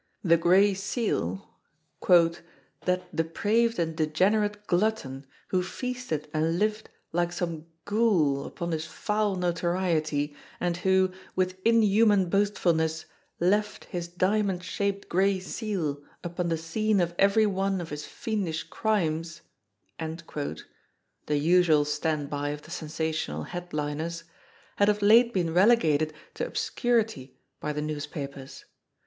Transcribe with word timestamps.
The 0.23 0.35
Gray 0.35 0.73
Seal, 0.73 1.47
"that 2.07 3.15
depraved 3.15 3.77
and 3.77 3.95
degenerate 3.95 4.65
glutton 4.65 5.27
who 5.49 5.61
feasted 5.61 6.27
and 6.33 6.57
lived 6.57 6.89
like 7.11 7.31
some 7.31 7.67
ghoul 7.85 8.47
upon 8.47 8.71
his 8.71 8.87
foul 8.87 9.35
notoriety, 9.35 10.35
and 10.59 10.77
who, 10.77 11.11
with 11.35 11.59
inhuman 11.63 12.31
boastfulness, 12.31 13.05
left 13.39 13.83
his 13.85 14.07
diamond 14.07 14.63
shaped 14.63 15.07
gray 15.07 15.39
seal 15.39 16.01
upon 16.23 16.49
the 16.49 16.57
scene 16.57 16.99
of 16.99 17.13
every 17.19 17.45
one 17.45 17.79
of 17.79 17.91
his 17.91 18.07
fiendish 18.07 18.63
crimes," 18.63 19.41
the 19.99 21.37
usual 21.37 21.85
stand 21.85 22.27
by 22.27 22.49
of 22.49 22.63
the 22.63 22.71
sensa 22.71 23.09
tional 23.11 23.45
headliners, 23.45 24.23
had 24.77 24.89
of 24.89 25.03
late 25.03 25.31
been 25.31 25.53
relegated 25.53 26.11
to 26.33 26.47
obscurity 26.47 27.37
by 27.59 27.71
the 27.71 27.83
newspapers. 27.83 28.65